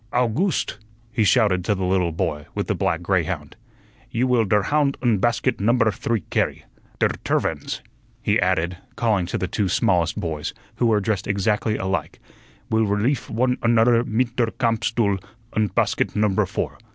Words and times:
"Owgooste!" 0.11 0.79
he 1.11 1.23
shouted 1.23 1.63
to 1.63 1.75
the 1.75 1.83
little 1.85 2.11
boy 2.11 2.47
with 2.55 2.65
the 2.65 2.73
black 2.73 3.03
greyhound, 3.03 3.55
"you 4.09 4.25
will 4.25 4.45
der 4.45 4.63
hound 4.63 4.97
und 4.99 5.21
basket 5.21 5.59
number 5.61 5.91
three 5.91 6.21
carry. 6.31 6.65
Der 6.97 7.09
tervins," 7.23 7.81
he 8.19 8.39
added, 8.39 8.77
calling 8.95 9.27
to 9.27 9.37
the 9.37 9.47
two 9.47 9.69
smallest 9.69 10.19
boys, 10.19 10.55
who 10.77 10.87
were 10.87 11.01
dressed 11.01 11.27
exactly 11.27 11.77
alike, 11.77 12.19
"will 12.71 12.87
releef 12.87 13.29
one 13.29 13.57
unudder 13.61 14.03
mit 14.03 14.35
der 14.37 14.47
camp 14.49 14.79
stuhl 14.83 15.23
und 15.53 15.75
basket 15.75 16.15
number 16.15 16.47
four. 16.47 16.79